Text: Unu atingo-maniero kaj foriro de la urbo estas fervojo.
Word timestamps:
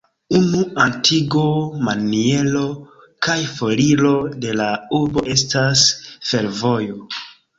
Unu 0.37 0.59
atingo-maniero 0.83 2.63
kaj 3.27 3.35
foriro 3.59 4.13
de 4.45 4.55
la 4.61 4.69
urbo 5.01 5.25
estas 5.35 5.83
fervojo. 6.31 6.99